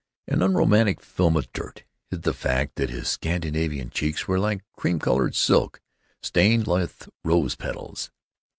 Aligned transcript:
An 0.27 0.41
unromantic 0.41 0.99
film 0.99 1.37
of 1.37 1.53
dirt 1.53 1.83
hid 2.09 2.23
the 2.23 2.33
fact 2.33 2.73
that 2.73 2.89
his 2.89 3.07
Scandinavian 3.07 3.91
cheeks 3.91 4.27
were 4.27 4.39
like 4.39 4.63
cream 4.75 4.97
colored 4.97 5.35
silk 5.35 5.79
stained 6.23 6.65
with 6.65 7.07
rose 7.23 7.53
petals. 7.53 8.09